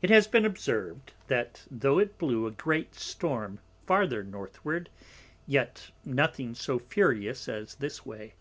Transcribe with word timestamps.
It 0.00 0.10
has 0.10 0.28
been 0.28 0.44
observ'd, 0.44 1.12
that 1.26 1.66
tho' 1.72 1.98
it 1.98 2.18
blew 2.18 2.46
a 2.46 2.52
great 2.52 2.94
Storm 2.94 3.58
farther 3.84 4.22
Northward, 4.22 4.90
yet 5.44 5.90
nothing 6.04 6.54
so 6.54 6.78
furious 6.78 7.48
as 7.48 7.74
this 7.74 8.06
way. 8.06 8.34